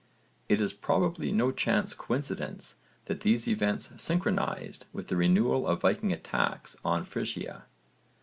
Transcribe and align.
It 0.49 0.59
is 0.61 0.73
probably 0.73 1.31
no 1.31 1.51
chance 1.51 1.93
coincidence 1.93 2.77
that 3.05 3.19
these 3.19 3.47
events 3.47 3.93
synchronised 4.01 4.87
with 4.91 5.09
the 5.09 5.15
renewal 5.15 5.67
of 5.67 5.81
Viking 5.81 6.11
attacks 6.11 6.75
on 6.83 7.05
Frisia. 7.05 7.65